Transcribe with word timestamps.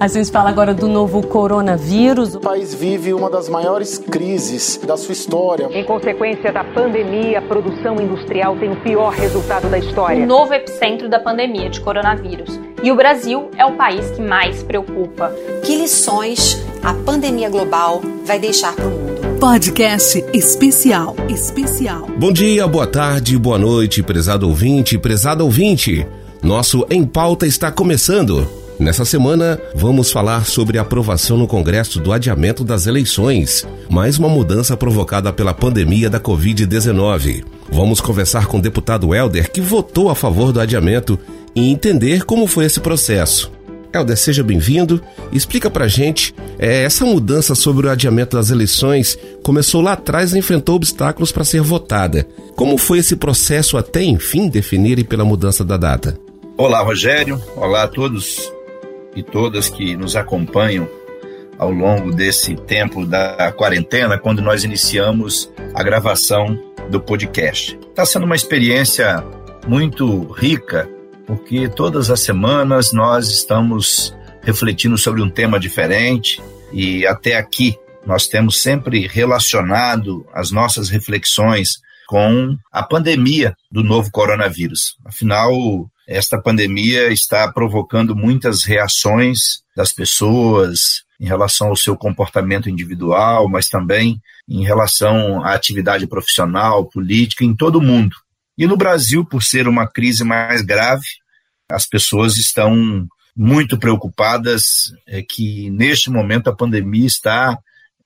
A 0.00 0.08
gente 0.08 0.30
fala 0.30 0.48
agora 0.48 0.72
do 0.72 0.88
novo 0.88 1.20
coronavírus. 1.20 2.34
O 2.34 2.40
país 2.40 2.74
vive 2.74 3.12
uma 3.12 3.28
das 3.28 3.50
maiores 3.50 3.98
crises 3.98 4.80
da 4.82 4.96
sua 4.96 5.12
história. 5.12 5.68
Em 5.70 5.84
consequência 5.84 6.50
da 6.50 6.64
pandemia, 6.64 7.38
a 7.38 7.42
produção 7.42 8.00
industrial 8.00 8.56
tem 8.56 8.72
o 8.72 8.76
pior 8.76 9.12
resultado 9.12 9.68
da 9.68 9.78
história. 9.78 10.24
O 10.24 10.26
novo 10.26 10.54
epicentro 10.54 11.06
da 11.06 11.20
pandemia 11.20 11.68
de 11.68 11.82
coronavírus. 11.82 12.58
E 12.82 12.90
o 12.90 12.96
Brasil 12.96 13.50
é 13.58 13.66
o 13.66 13.72
país 13.72 14.10
que 14.12 14.22
mais 14.22 14.62
preocupa. 14.62 15.34
Que 15.66 15.76
lições 15.76 16.64
a 16.82 16.94
pandemia 16.94 17.50
global 17.50 18.00
vai 18.24 18.38
deixar 18.38 18.74
para 18.74 18.86
o 18.86 18.90
mundo? 18.90 19.38
Podcast 19.38 20.24
especial. 20.32 21.14
Especial. 21.28 22.06
Bom 22.16 22.32
dia, 22.32 22.66
boa 22.66 22.86
tarde, 22.86 23.36
boa 23.36 23.58
noite, 23.58 24.02
prezado 24.02 24.48
ouvinte, 24.48 24.96
prezado 24.96 25.44
ouvinte. 25.44 26.06
Nosso 26.42 26.86
Em 26.88 27.04
Pauta 27.04 27.46
está 27.46 27.70
começando. 27.70 28.59
Nessa 28.80 29.04
semana, 29.04 29.60
vamos 29.74 30.10
falar 30.10 30.46
sobre 30.46 30.78
a 30.78 30.80
aprovação 30.80 31.36
no 31.36 31.46
Congresso 31.46 32.00
do 32.00 32.14
adiamento 32.14 32.64
das 32.64 32.86
eleições, 32.86 33.68
mais 33.90 34.18
uma 34.18 34.26
mudança 34.26 34.74
provocada 34.74 35.30
pela 35.30 35.52
pandemia 35.52 36.08
da 36.08 36.18
Covid-19. 36.18 37.44
Vamos 37.70 38.00
conversar 38.00 38.46
com 38.46 38.56
o 38.56 38.62
deputado 38.62 39.14
Helder, 39.14 39.52
que 39.52 39.60
votou 39.60 40.08
a 40.08 40.14
favor 40.14 40.50
do 40.50 40.62
adiamento, 40.62 41.18
e 41.54 41.70
entender 41.70 42.24
como 42.24 42.46
foi 42.46 42.64
esse 42.64 42.80
processo. 42.80 43.52
Helder, 43.92 44.16
seja 44.16 44.42
bem-vindo. 44.42 45.02
Explica 45.30 45.68
pra 45.68 45.86
gente, 45.86 46.34
é, 46.58 46.82
essa 46.82 47.04
mudança 47.04 47.54
sobre 47.54 47.86
o 47.86 47.90
adiamento 47.90 48.34
das 48.34 48.48
eleições 48.48 49.18
começou 49.42 49.82
lá 49.82 49.92
atrás 49.92 50.32
e 50.32 50.38
enfrentou 50.38 50.76
obstáculos 50.76 51.30
para 51.30 51.44
ser 51.44 51.60
votada. 51.60 52.26
Como 52.56 52.78
foi 52.78 53.00
esse 53.00 53.14
processo 53.14 53.76
até, 53.76 54.02
enfim, 54.02 54.48
definirem 54.48 55.04
pela 55.04 55.24
mudança 55.24 55.62
da 55.62 55.76
data? 55.76 56.18
Olá, 56.56 56.80
Rogério. 56.80 57.38
Olá 57.56 57.82
a 57.82 57.88
todos 57.88 58.50
e 59.14 59.22
todas 59.22 59.68
que 59.68 59.96
nos 59.96 60.16
acompanham 60.16 60.88
ao 61.58 61.70
longo 61.70 62.10
desse 62.10 62.56
tempo 62.56 63.04
da 63.04 63.52
quarentena, 63.52 64.18
quando 64.18 64.40
nós 64.40 64.64
iniciamos 64.64 65.52
a 65.74 65.82
gravação 65.82 66.58
do 66.88 67.00
podcast. 67.00 67.78
Está 67.90 68.06
sendo 68.06 68.24
uma 68.24 68.34
experiência 68.34 69.22
muito 69.66 70.24
rica, 70.32 70.88
porque 71.26 71.68
todas 71.68 72.10
as 72.10 72.20
semanas 72.20 72.92
nós 72.92 73.28
estamos 73.28 74.16
refletindo 74.42 74.96
sobre 74.96 75.20
um 75.22 75.28
tema 75.28 75.60
diferente 75.60 76.42
e 76.72 77.06
até 77.06 77.36
aqui 77.36 77.76
nós 78.06 78.26
temos 78.26 78.62
sempre 78.62 79.06
relacionado 79.06 80.26
as 80.32 80.50
nossas 80.50 80.88
reflexões 80.88 81.80
com 82.08 82.56
a 82.72 82.82
pandemia 82.82 83.54
do 83.70 83.84
novo 83.84 84.10
coronavírus. 84.10 84.96
Afinal, 85.04 85.52
esta 86.06 86.40
pandemia 86.40 87.12
está 87.12 87.50
provocando 87.52 88.16
muitas 88.16 88.64
reações 88.64 89.62
das 89.76 89.92
pessoas 89.92 91.04
em 91.20 91.26
relação 91.26 91.68
ao 91.68 91.76
seu 91.76 91.96
comportamento 91.96 92.68
individual, 92.68 93.48
mas 93.48 93.68
também 93.68 94.20
em 94.48 94.64
relação 94.64 95.44
à 95.44 95.54
atividade 95.54 96.06
profissional, 96.06 96.86
política, 96.86 97.44
em 97.44 97.54
todo 97.54 97.76
o 97.76 97.82
mundo. 97.82 98.16
E 98.56 98.66
no 98.66 98.76
Brasil, 98.76 99.24
por 99.24 99.42
ser 99.42 99.68
uma 99.68 99.86
crise 99.86 100.24
mais 100.24 100.62
grave, 100.62 101.06
as 101.70 101.86
pessoas 101.86 102.36
estão 102.36 103.06
muito 103.36 103.78
preocupadas 103.78 104.92
é, 105.06 105.22
que 105.22 105.70
neste 105.70 106.10
momento 106.10 106.48
a 106.48 106.56
pandemia 106.56 107.06
está 107.06 107.58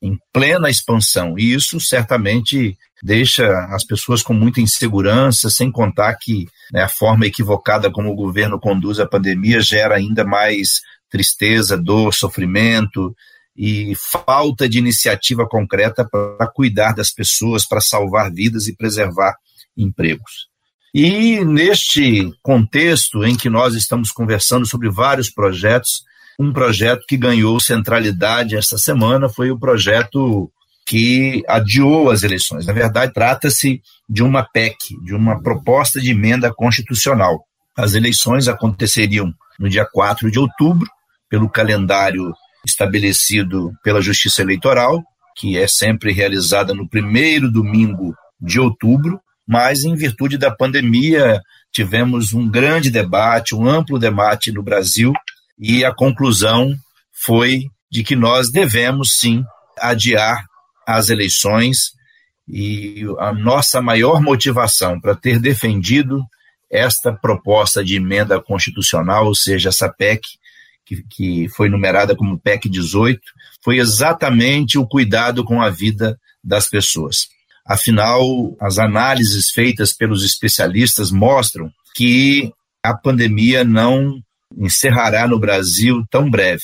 em 0.05 0.19
plena 0.31 0.69
expansão. 0.69 1.39
E 1.39 1.55
isso 1.55 1.81
certamente 1.81 2.77
deixa 3.03 3.47
as 3.71 3.85
pessoas 3.85 4.23
com 4.23 4.35
muita 4.35 4.61
insegurança, 4.61 5.49
sem 5.49 5.73
contar 5.73 6.15
que 6.21 6.47
né, 6.71 6.83
a 6.83 6.89
forma 6.89 7.27
equivocada 7.27 7.91
como 7.91 8.11
o 8.11 8.15
governo 8.15 8.61
conduz 8.61 9.01
a 9.01 9.07
pandemia 9.07 9.61
gera 9.61 9.97
ainda 9.97 10.23
mais 10.23 10.83
tristeza, 11.11 11.79
dor, 11.79 12.13
sofrimento 12.13 13.17
e 13.57 13.95
falta 14.27 14.69
de 14.69 14.79
iniciativa 14.79 15.49
concreta 15.49 16.07
para 16.07 16.49
cuidar 16.49 16.93
das 16.93 17.11
pessoas, 17.11 17.67
para 17.67 17.81
salvar 17.81 18.31
vidas 18.31 18.67
e 18.67 18.77
preservar 18.77 19.35
empregos. 19.75 20.49
E 20.93 21.43
neste 21.45 22.31
contexto 22.43 23.25
em 23.25 23.37
que 23.37 23.49
nós 23.49 23.75
estamos 23.75 24.13
conversando 24.13 24.67
sobre 24.67 24.91
vários 24.91 25.31
projetos, 25.31 26.05
um 26.39 26.53
projeto 26.53 27.05
que 27.09 27.17
ganhou 27.17 27.61
centralidade 27.61 28.57
esta 28.57 28.77
semana 28.79 29.29
foi 29.29 29.51
o 29.51 29.59
projeto 29.59 30.51
que 30.87 31.43
adiou 31.49 32.11
as 32.11 32.23
eleições. 32.23 32.67
Na 32.67 32.73
verdade, 32.73 33.13
trata-se 33.13 33.81
de 34.09 34.23
uma 34.23 34.43
PEC, 34.43 34.77
de 35.03 35.15
uma 35.15 35.43
proposta 35.43 36.01
de 36.01 36.11
emenda 36.11 36.53
constitucional. 36.53 37.45
As 37.77 37.95
eleições 37.95 38.49
aconteceriam 38.49 39.33
no 39.59 39.69
dia 39.69 39.87
4 39.91 40.31
de 40.31 40.39
outubro, 40.39 40.89
pelo 41.29 41.49
calendário 41.49 42.33
estabelecido 42.65 43.73
pela 43.83 44.01
Justiça 44.01 44.43
Eleitoral, 44.43 45.03
que 45.37 45.59
é 45.59 45.67
sempre 45.67 46.13
realizada 46.13 46.73
no 46.75 46.89
primeiro 46.89 47.51
domingo 47.51 48.15
de 48.41 48.61
outubro, 48.61 49.21
mas 49.47 49.85
em 49.85 49.95
virtude 49.95 50.39
da 50.39 50.51
pandemia 50.51 51.41
tivemos 51.73 52.33
um 52.33 52.49
grande 52.49 52.91
debate, 52.91 53.55
um 53.55 53.69
amplo 53.69 53.99
debate 53.99 54.53
no 54.53 54.63
Brasil, 54.63 55.13
e 55.59 55.85
a 55.85 55.95
conclusão 55.95 56.75
foi 57.13 57.65
de 57.91 58.03
que 58.03 58.17
nós 58.17 58.51
devemos 58.51 59.17
sim 59.19 59.45
adiar 59.79 60.45
as 60.87 61.09
eleições 61.09 61.93
e 62.49 63.05
a 63.19 63.33
nossa 63.33 63.81
maior 63.81 64.21
motivação 64.21 65.01
para 65.01 65.15
ter 65.15 65.39
defendido 65.39 66.23
esta 66.71 67.13
proposta 67.13 67.85
de 67.85 67.97
emenda 67.97 68.41
constitucional, 68.43 69.27
ou 69.27 69.35
seja, 69.35 69.69
essa 69.69 69.89
PEC, 69.89 70.23
que, 70.85 71.03
que 71.09 71.49
foi 71.51 71.69
numerada 71.69 72.17
como 72.17 72.39
PEC 72.39 72.69
18, 72.69 73.21
foi 73.63 73.79
exatamente 73.79 74.77
o 74.77 74.87
cuidado 74.87 75.45
com 75.45 75.63
a 75.63 75.71
vida 75.71 76.19
das 76.43 76.69
pessoas. 76.69 77.29
Afinal, 77.67 78.55
as 78.61 78.79
análises 78.79 79.51
feitas 79.51 79.95
pelos 79.95 80.23
especialistas 80.25 81.11
mostram 81.11 81.71
que 81.95 82.53
a 82.83 82.95
pandemia 82.95 83.65
não 83.65 84.21
encerrará 84.59 85.27
no 85.27 85.39
Brasil 85.39 86.05
tão 86.11 86.31
breve. 86.31 86.63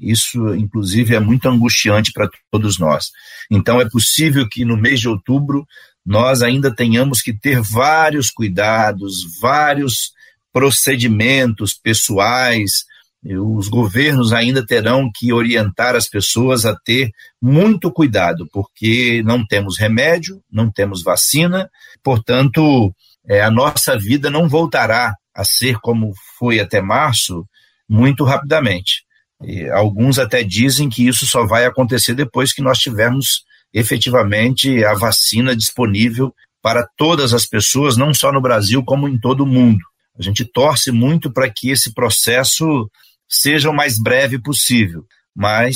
Isso, 0.00 0.54
inclusive, 0.54 1.14
é 1.14 1.20
muito 1.20 1.48
angustiante 1.48 2.12
para 2.12 2.28
todos 2.50 2.78
nós. 2.78 3.10
Então, 3.50 3.80
é 3.80 3.88
possível 3.88 4.48
que 4.48 4.64
no 4.64 4.76
mês 4.76 5.00
de 5.00 5.08
outubro 5.08 5.66
nós 6.04 6.42
ainda 6.42 6.74
tenhamos 6.74 7.20
que 7.20 7.32
ter 7.32 7.60
vários 7.60 8.30
cuidados, 8.30 9.38
vários 9.40 10.12
procedimentos 10.52 11.74
pessoais. 11.74 12.84
Os 13.24 13.68
governos 13.68 14.32
ainda 14.32 14.66
terão 14.66 15.08
que 15.14 15.32
orientar 15.32 15.94
as 15.94 16.08
pessoas 16.08 16.66
a 16.66 16.74
ter 16.74 17.12
muito 17.40 17.90
cuidado, 17.92 18.48
porque 18.52 19.22
não 19.24 19.46
temos 19.46 19.78
remédio, 19.78 20.42
não 20.50 20.68
temos 20.68 21.04
vacina, 21.04 21.70
portanto, 22.02 22.92
é, 23.28 23.40
a 23.40 23.50
nossa 23.50 23.96
vida 23.96 24.28
não 24.28 24.48
voltará 24.48 25.14
a 25.34 25.44
ser 25.44 25.78
como 25.80 26.12
foi 26.38 26.60
até 26.60 26.80
março 26.80 27.46
muito 27.88 28.24
rapidamente. 28.24 29.04
E 29.42 29.68
alguns 29.70 30.18
até 30.18 30.42
dizem 30.42 30.88
que 30.88 31.06
isso 31.06 31.26
só 31.26 31.46
vai 31.46 31.64
acontecer 31.64 32.14
depois 32.14 32.52
que 32.52 32.62
nós 32.62 32.78
tivermos 32.78 33.44
efetivamente 33.72 34.84
a 34.84 34.94
vacina 34.94 35.56
disponível 35.56 36.34
para 36.62 36.86
todas 36.96 37.34
as 37.34 37.44
pessoas, 37.44 37.96
não 37.96 38.14
só 38.14 38.30
no 38.30 38.40
Brasil, 38.40 38.84
como 38.84 39.08
em 39.08 39.18
todo 39.18 39.42
o 39.42 39.46
mundo. 39.46 39.80
A 40.16 40.22
gente 40.22 40.44
torce 40.44 40.92
muito 40.92 41.32
para 41.32 41.50
que 41.50 41.70
esse 41.70 41.92
processo 41.92 42.88
seja 43.28 43.70
o 43.70 43.74
mais 43.74 43.98
breve 43.98 44.38
possível, 44.38 45.04
mas 45.34 45.74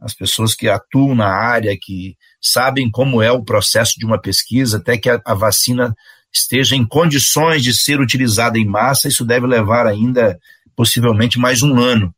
as 0.00 0.14
pessoas 0.14 0.54
que 0.54 0.68
atuam 0.68 1.14
na 1.14 1.28
área, 1.28 1.76
que 1.80 2.14
sabem 2.40 2.90
como 2.90 3.20
é 3.20 3.32
o 3.32 3.42
processo 3.42 3.94
de 3.98 4.04
uma 4.04 4.20
pesquisa, 4.20 4.76
até 4.76 4.96
que 4.96 5.10
a, 5.10 5.20
a 5.24 5.34
vacina 5.34 5.94
esteja 6.32 6.76
em 6.76 6.86
condições 6.86 7.62
de 7.62 7.72
ser 7.72 8.00
utilizada 8.00 8.58
em 8.58 8.64
massa, 8.64 9.08
isso 9.08 9.24
deve 9.24 9.46
levar 9.46 9.86
ainda 9.86 10.38
possivelmente 10.76 11.38
mais 11.38 11.62
um 11.62 11.78
ano. 11.78 12.14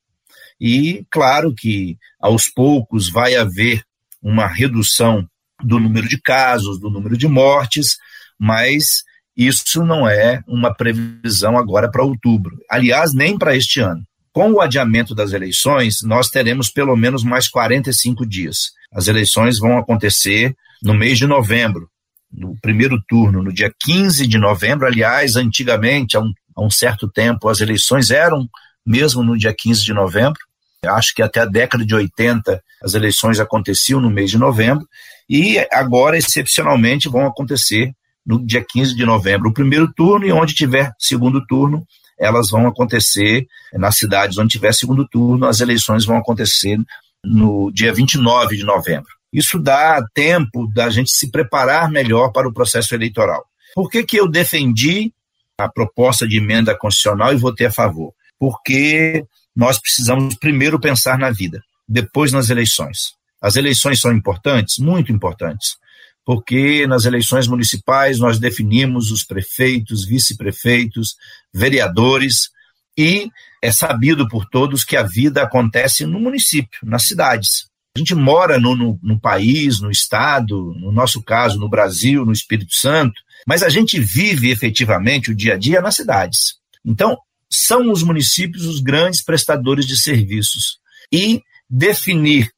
E 0.61 1.05
claro 1.11 1.55
que 1.55 1.97
aos 2.21 2.49
poucos 2.49 3.11
vai 3.11 3.35
haver 3.35 3.83
uma 4.23 4.47
redução 4.47 5.27
do 5.63 5.79
número 5.79 6.09
de 6.09 6.21
casos, 6.21 6.79
do 6.79 6.91
número 6.91 7.17
de 7.17 7.27
mortes, 7.27 7.97
mas 8.39 9.03
isso 9.37 9.85
não 9.85 10.07
é 10.09 10.43
uma 10.47 10.75
previsão 10.75 11.57
agora 11.57 11.91
para 11.91 12.05
outubro. 12.05 12.59
Aliás, 12.69 13.15
nem 13.15 13.39
para 13.39 13.57
este 13.57 13.81
ano. 13.81 14.03
Com 14.33 14.53
o 14.53 14.61
adiamento 14.61 15.15
das 15.15 15.33
eleições, 15.33 16.03
nós 16.03 16.29
teremos 16.29 16.71
pelo 16.71 16.97
menos 16.97 17.25
mais 17.25 17.49
45 17.49 18.27
dias. 18.27 18.73
As 18.93 19.09
eleições 19.09 19.59
vão 19.59 19.79
acontecer 19.79 20.55
no 20.83 20.95
mês 20.95 21.19
de 21.19 21.27
novembro, 21.27 21.89
no 22.33 22.57
primeiro 22.61 23.03
turno, 23.09 23.43
no 23.43 23.53
dia 23.53 23.73
15 23.85 24.27
de 24.27 24.39
novembro. 24.39 24.87
Aliás, 24.87 25.37
antigamente, 25.37 26.17
há 26.17 26.21
um, 26.21 26.33
há 26.57 26.65
um 26.65 26.71
certo 26.71 27.09
tempo, 27.09 27.49
as 27.49 27.61
eleições 27.61 28.11
eram 28.11 28.49
mesmo 28.87 29.23
no 29.23 29.37
dia 29.37 29.55
15 29.57 29.85
de 29.85 29.93
novembro. 29.93 30.41
Acho 30.87 31.15
que 31.15 31.23
até 31.23 31.41
a 31.41 31.45
década 31.45 31.85
de 31.85 31.95
80 31.95 32.63
as 32.83 32.95
eleições 32.95 33.39
aconteciam 33.39 34.01
no 34.01 34.11
mês 34.11 34.31
de 34.31 34.39
novembro 34.39 34.87
e 35.29 35.59
agora, 35.71 36.17
excepcionalmente, 36.17 37.09
vão 37.09 37.27
acontecer 37.27 37.93
no 38.25 38.45
dia 38.45 38.65
15 38.67 38.95
de 38.95 39.05
novembro, 39.05 39.49
o 39.49 39.55
primeiro 39.55 39.93
turno, 39.93 40.27
e 40.27 40.33
onde 40.33 40.55
tiver 40.55 40.93
segundo 40.99 41.45
turno, 41.47 41.87
elas 42.19 42.51
vão 42.51 42.67
acontecer 42.67 43.47
nas 43.73 43.97
cidades 43.97 44.39
onde 44.39 44.51
tiver 44.51 44.73
segundo 44.75 45.07
turno, 45.09 45.47
as 45.47 45.61
eleições 45.61 46.05
vão 46.05 46.17
acontecer 46.17 46.79
no 47.25 47.71
dia 47.73 47.93
29 47.93 48.57
de 48.57 48.65
novembro. 48.65 49.20
Isso 49.33 49.59
dá 49.59 50.05
tempo 50.13 50.67
da 50.73 50.91
gente 50.91 51.11
se 51.11 51.31
preparar 51.31 51.91
melhor 51.91 52.31
para 52.33 52.49
o 52.49 52.53
processo 52.53 52.95
eleitoral. 52.95 53.45
Por 53.75 53.89
que, 53.89 54.03
que 54.03 54.17
eu 54.17 54.29
defendi 54.29 55.13
a 55.57 55.69
proposta 55.69 56.27
de 56.27 56.39
emenda 56.39 56.77
constitucional 56.77 57.33
e 57.33 57.37
votei 57.37 57.67
a 57.67 57.73
favor? 57.73 58.13
Porque 58.39 59.25
nós 59.55 59.79
precisamos 59.79 60.35
primeiro 60.35 60.81
pensar 60.81 61.19
na 61.19 61.31
vida, 61.31 61.63
depois 61.89 62.33
nas 62.33 62.51
eleições. 62.51 63.15
As 63.41 63.57
eleições 63.57 64.01
são 64.01 64.13
importantes? 64.13 64.79
Muito 64.79 65.13
importantes. 65.13 65.77
Porque 66.25 66.87
nas 66.87 67.05
eleições 67.05 67.47
municipais 67.47 68.19
nós 68.19 68.39
definimos 68.39 69.11
os 69.11 69.25
prefeitos, 69.25 70.05
vice-prefeitos, 70.05 71.17
vereadores, 71.53 72.51
e 72.97 73.31
é 73.63 73.73
sabido 73.73 74.29
por 74.29 74.47
todos 74.47 74.85
que 74.85 74.97
a 74.97 75.03
vida 75.03 75.43
acontece 75.43 76.05
no 76.05 76.21
município, 76.21 76.81
nas 76.83 77.05
cidades. 77.05 77.70
A 77.97 77.99
gente 77.99 78.15
mora 78.15 78.59
no, 78.59 78.77
no, 78.77 78.99
no, 79.03 79.21
país, 79.21 79.81
no 79.81 79.91
estado, 79.91 80.73
no 80.79 80.93
nosso 80.93 81.23
caso, 81.23 81.59
no 81.59 81.69
Brasil, 81.69 82.25
no 82.25 82.33
Espírito 82.33 82.73
Santo, 82.73 83.21
mas 83.47 83.63
a 83.63 83.69
gente 83.69 83.99
vive 83.99 84.51
efetivamente 84.51 85.31
o 85.31 85.35
dia 85.35 85.55
a 85.55 85.57
dia 85.57 85.81
nas 85.81 85.97
cidades. 85.97 86.55
Então, 86.85 87.19
são 87.51 87.91
os 87.91 88.03
municípios 88.03 88.65
os 88.65 88.81
grandes 88.81 89.25
prestadores 89.25 89.87
de 89.87 90.01
serviços. 90.01 90.79
E 91.13 91.43
definir 91.69 92.51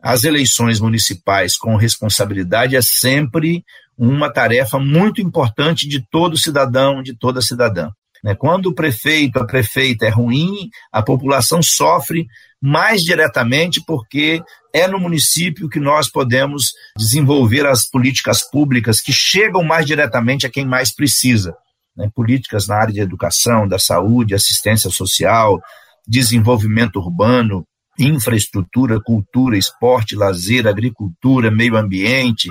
as 0.00 0.22
eleições 0.22 0.78
municipais 0.78 1.56
com 1.56 1.74
responsabilidade 1.74 2.76
é 2.76 2.82
sempre 2.82 3.64
uma 3.98 4.32
tarefa 4.32 4.78
muito 4.78 5.20
importante 5.20 5.88
de 5.88 6.00
todo 6.10 6.38
cidadão, 6.38 7.02
de 7.02 7.16
toda 7.16 7.42
cidadã. 7.42 7.90
Né? 8.22 8.34
Quando 8.34 8.66
o 8.66 8.74
prefeito, 8.74 9.38
a 9.38 9.46
prefeita 9.46 10.06
é 10.06 10.10
ruim, 10.10 10.68
a 10.92 11.02
população 11.02 11.62
sofre 11.62 12.26
mais 12.62 13.02
diretamente 13.02 13.82
porque 13.86 14.42
é 14.74 14.86
no 14.86 14.98
município 14.98 15.68
que 15.68 15.80
nós 15.80 16.10
podemos 16.10 16.72
desenvolver 16.96 17.66
as 17.66 17.88
políticas 17.88 18.48
públicas 18.48 19.00
que 19.00 19.12
chegam 19.12 19.62
mais 19.62 19.86
diretamente 19.86 20.46
a 20.46 20.50
quem 20.50 20.66
mais 20.66 20.94
precisa. 20.94 21.54
Né? 21.96 22.08
Políticas 22.14 22.66
na 22.66 22.76
área 22.76 22.92
de 22.92 23.00
educação, 23.00 23.66
da 23.66 23.78
saúde, 23.78 24.34
assistência 24.34 24.90
social, 24.90 25.60
desenvolvimento 26.06 26.96
urbano, 26.96 27.64
infraestrutura, 27.98 29.00
cultura, 29.00 29.56
esporte, 29.56 30.14
lazer, 30.14 30.66
agricultura, 30.66 31.50
meio 31.50 31.76
ambiente, 31.76 32.50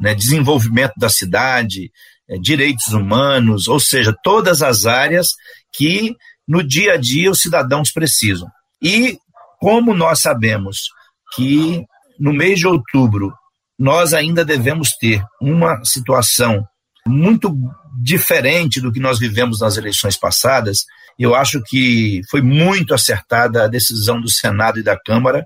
né? 0.00 0.14
desenvolvimento 0.14 0.94
da 0.96 1.08
cidade, 1.08 1.90
é, 2.28 2.38
direitos 2.38 2.88
humanos, 2.88 3.68
ou 3.68 3.78
seja, 3.78 4.14
todas 4.22 4.62
as 4.62 4.86
áreas 4.86 5.28
que 5.74 6.14
no 6.48 6.62
dia 6.62 6.94
a 6.94 6.96
dia 6.96 7.30
os 7.30 7.40
cidadãos 7.40 7.90
precisam. 7.92 8.48
E 8.82 9.18
como 9.60 9.94
nós 9.94 10.20
sabemos 10.20 10.88
que 11.34 11.84
no 12.18 12.32
mês 12.32 12.58
de 12.58 12.66
outubro 12.66 13.32
nós 13.78 14.14
ainda 14.14 14.44
devemos 14.44 14.90
ter 14.98 15.22
uma 15.40 15.84
situação 15.84 16.64
muito 17.06 17.54
diferente 18.02 18.80
do 18.80 18.92
que 18.92 19.00
nós 19.00 19.18
vivemos 19.18 19.60
nas 19.60 19.76
eleições 19.76 20.16
passadas, 20.16 20.84
eu 21.18 21.34
acho 21.34 21.62
que 21.62 22.20
foi 22.30 22.42
muito 22.42 22.94
acertada 22.94 23.64
a 23.64 23.68
decisão 23.68 24.20
do 24.20 24.30
Senado 24.30 24.78
e 24.78 24.82
da 24.82 24.98
Câmara 24.98 25.44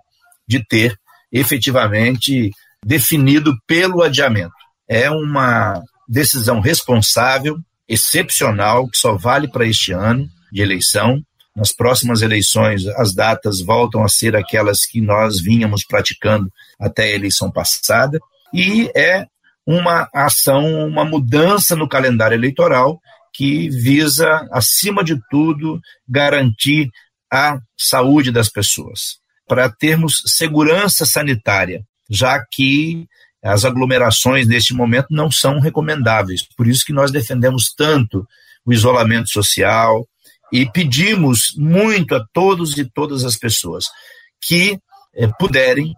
de 0.48 0.64
ter 0.66 0.96
efetivamente 1.32 2.50
definido 2.84 3.56
pelo 3.66 4.02
adiamento. 4.02 4.52
É 4.88 5.08
uma 5.10 5.80
decisão 6.08 6.60
responsável, 6.60 7.56
excepcional, 7.88 8.88
que 8.88 8.98
só 8.98 9.16
vale 9.16 9.48
para 9.48 9.66
este 9.66 9.92
ano 9.92 10.26
de 10.50 10.60
eleição. 10.60 11.22
Nas 11.60 11.74
próximas 11.74 12.22
eleições, 12.22 12.86
as 12.86 13.14
datas 13.14 13.60
voltam 13.60 14.02
a 14.02 14.08
ser 14.08 14.34
aquelas 14.34 14.86
que 14.86 14.98
nós 14.98 15.42
vínhamos 15.42 15.84
praticando 15.84 16.50
até 16.80 17.02
a 17.02 17.14
eleição 17.14 17.52
passada, 17.52 18.18
e 18.50 18.90
é 18.96 19.26
uma 19.66 20.08
ação, 20.14 20.86
uma 20.88 21.04
mudança 21.04 21.76
no 21.76 21.86
calendário 21.86 22.34
eleitoral 22.34 22.98
que 23.34 23.68
visa, 23.68 24.48
acima 24.50 25.04
de 25.04 25.20
tudo, 25.30 25.78
garantir 26.08 26.88
a 27.30 27.58
saúde 27.78 28.32
das 28.32 28.48
pessoas, 28.48 29.18
para 29.46 29.68
termos 29.68 30.22
segurança 30.24 31.04
sanitária, 31.04 31.84
já 32.08 32.42
que 32.50 33.06
as 33.44 33.66
aglomerações 33.66 34.48
neste 34.48 34.72
momento 34.72 35.08
não 35.10 35.30
são 35.30 35.60
recomendáveis. 35.60 36.40
Por 36.56 36.66
isso 36.66 36.86
que 36.86 36.92
nós 36.94 37.10
defendemos 37.10 37.74
tanto 37.76 38.26
o 38.64 38.72
isolamento 38.72 39.28
social 39.28 40.06
e 40.52 40.70
pedimos 40.70 41.55
muito 41.56 42.14
a 42.14 42.25
todos 42.32 42.76
e 42.79 42.85
todas 42.85 43.25
as 43.25 43.37
pessoas 43.37 43.87
que 44.41 44.79
eh, 45.14 45.29
puderem 45.38 45.94